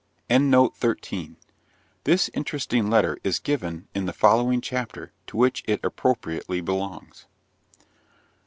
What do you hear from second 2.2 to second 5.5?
interesting letter is given in the following Chapter, to